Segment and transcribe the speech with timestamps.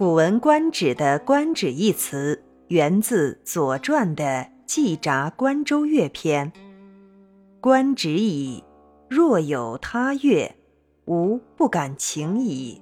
[0.00, 4.24] 古文观止的“观止”一词源自《左传》的
[4.64, 6.50] 《季札观周乐篇》
[7.60, 8.64] ：“观止矣，
[9.10, 10.56] 若有他乐，
[11.04, 12.80] 吾不敢请矣。”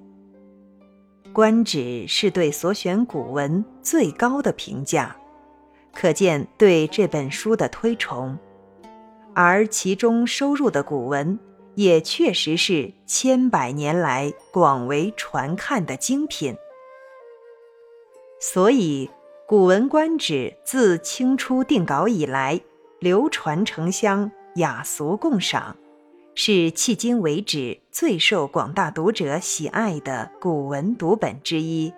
[1.33, 5.13] 观止是对所选古文最高的评价，
[5.93, 8.39] 可见对这本书的推崇。
[9.33, 11.37] 而其中收入的古文，
[11.75, 16.55] 也确实是千百年来广为传看的精品。
[18.39, 19.07] 所以，
[19.45, 22.61] 《古文观止》自清初定稿以来，
[22.99, 25.75] 流传城乡，雅俗共赏，
[26.35, 31.91] 是迄今为止最受广大读者喜爱的古文读本之一。《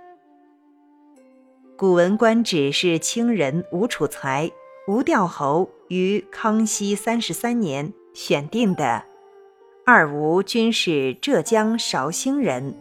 [1.77, 4.49] 古文观止》是清人吴楚才、
[4.87, 9.03] 吴调侯于康熙三十三年选定的。
[9.85, 12.73] 二吴均是浙江绍兴人，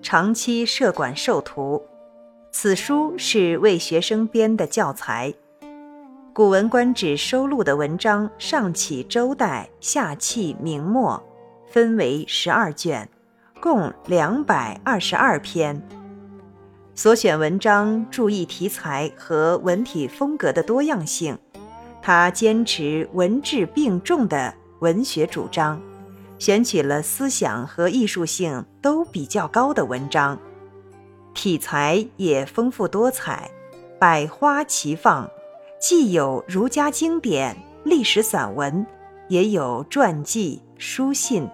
[0.00, 1.82] 长期设馆授徒。
[2.56, 5.34] 此书是为学生编的教材，
[6.32, 11.20] 《古文观止》收录的文章上起周代，下契明末，
[11.66, 13.08] 分为十二卷，
[13.60, 15.82] 共两百二十二篇。
[16.94, 21.36] 所选文章注意题材和文体风格的多样性，
[22.00, 25.82] 他坚持文质并重的文学主张，
[26.38, 30.38] 选取了思想和艺术性都比较高的文章。
[31.34, 33.50] 题材也丰富多彩，
[33.98, 35.28] 百花齐放，
[35.80, 38.86] 既有儒家经典、历史散文，
[39.28, 41.46] 也有传记、书信、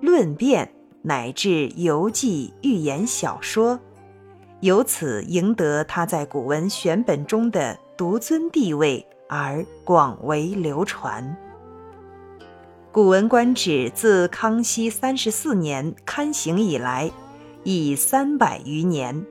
[0.00, 0.70] 论辩，
[1.02, 3.78] 乃至游记、寓言小说，
[4.60, 11.24] 由此赢得他在古文选本中的独尊地位，而广为流传。
[12.90, 17.10] 《古文观止》自康熙三十四年刊行以来。
[17.64, 19.24] 已三百余年，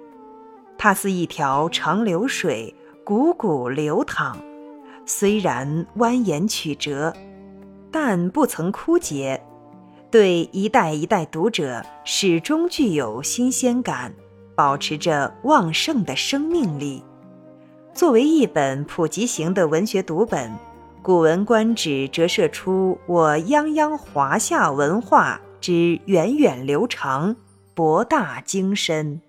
[0.77, 2.75] 它似一条长流水，
[3.05, 4.37] 汩汩流淌。
[5.05, 7.13] 虽然蜿蜒曲折，
[7.91, 9.41] 但不曾枯竭，
[10.11, 14.13] 对一代一代读者始终具有新鲜感，
[14.55, 17.03] 保持着旺盛的生命力。
[17.93, 20.51] 作为一本普及型的文学读本，
[21.01, 27.35] 《古文观止》折射出我泱泱华夏文化之源远流长。
[27.77, 29.21] 博大精深。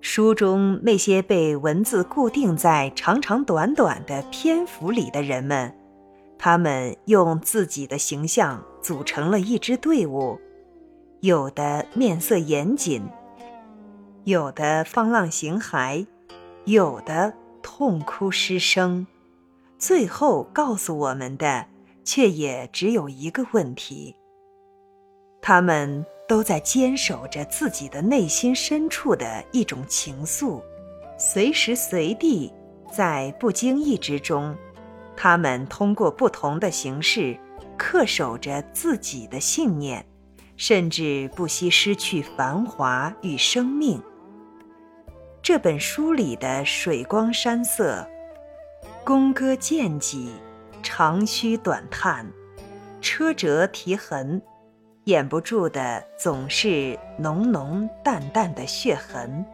[0.00, 5.76] 书中那些被文字固定在长长短短的篇幅里的人们，
[6.38, 10.40] 他们用自己的形象组成了一支队伍，
[11.20, 13.02] 有的面色严谨，
[14.24, 16.06] 有的放浪形骸，
[16.64, 19.06] 有的痛哭失声。
[19.78, 21.66] 最后告诉我们的，
[22.02, 24.16] 却也只有一个问题：
[25.42, 26.06] 他们。
[26.28, 30.62] 都在坚守着自己的内心深处的一种情愫，
[31.18, 32.50] 随时随地，
[32.90, 34.56] 在不经意之中，
[35.14, 37.38] 他们通过不同的形式
[37.76, 40.02] 恪守着自己的信念，
[40.56, 44.02] 甚至不惜失去繁华与生命。
[45.42, 48.08] 这本书里的水光山色，
[49.04, 50.32] 宫歌剑戟，
[50.82, 52.26] 长吁短叹，
[53.02, 54.40] 车辙题痕。
[55.04, 59.44] 掩不住的总是浓浓淡淡的血痕。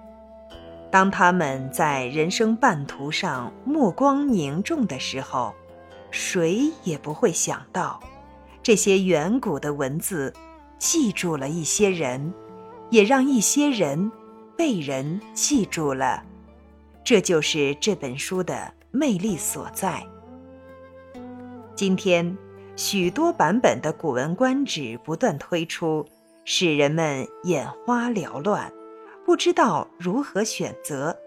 [0.91, 5.55] 当他们在人生半途上目光凝重的时候，
[6.11, 7.99] 谁也不会想到，
[8.63, 10.33] 这些远古的文字
[10.79, 12.33] 记住了一些人，
[12.91, 14.13] 也让一些人
[14.57, 16.23] 被人记住了。
[17.03, 20.03] 这就是这本书的魅力所在。
[21.75, 22.37] 今天。
[22.79, 26.07] 许多版本的《古文观止》不断推出，
[26.45, 28.73] 使人们眼花缭乱，
[29.27, 31.19] 不知道如何选择。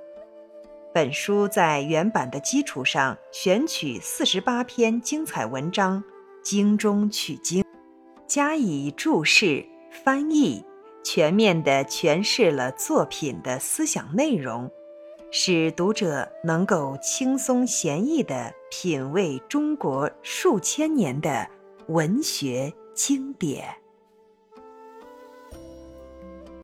[0.94, 6.02] 本书在原版的基础上选取四十八篇精彩文章，
[6.42, 7.66] 精中取精，
[8.26, 9.66] 加以注释、
[10.06, 10.64] 翻译，
[11.04, 14.72] 全面地诠释了作品的思想内容。
[15.34, 21.48] 使读者能够轻松闲逸地品味中国数千年的
[21.88, 23.81] 文学经典。